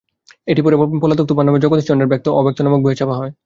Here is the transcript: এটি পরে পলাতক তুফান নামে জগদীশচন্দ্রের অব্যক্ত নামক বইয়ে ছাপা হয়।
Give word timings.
এটি 0.47 0.61
পরে 0.65 0.75
পলাতক 1.01 1.25
তুফান 1.29 1.45
নামে 1.47 1.59
জগদীশচন্দ্রের 1.63 2.09
অব্যক্ত 2.31 2.59
নামক 2.61 2.81
বইয়ে 2.83 2.99
ছাপা 2.99 3.15
হয়। 3.15 3.31